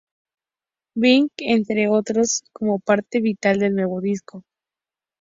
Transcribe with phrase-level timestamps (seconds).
[0.95, 4.43] Big entre otros, como parte vital del nuevo disco.